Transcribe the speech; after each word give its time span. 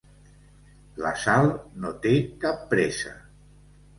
La 1.05 1.09
Sal 1.25 1.51
no 1.83 1.93
té 2.05 2.13
cap 2.45 2.65
pressa. 2.73 3.13